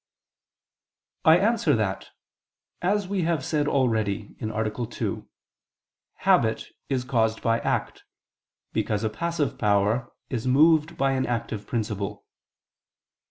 I 1.25 1.37
answer 1.37 1.75
that, 1.75 2.09
As 2.81 3.07
we 3.07 3.21
have 3.21 3.45
said 3.45 3.67
already 3.67 4.35
(A. 4.41 4.85
2), 4.87 5.29
habit 6.15 6.65
is 6.89 7.03
caused 7.03 7.43
by 7.43 7.59
act, 7.59 8.03
because 8.73 9.03
a 9.03 9.11
passive 9.11 9.59
power 9.59 10.11
is 10.31 10.47
moved 10.47 10.97
by 10.97 11.11
an 11.11 11.27
active 11.27 11.67
principle. 11.67 12.25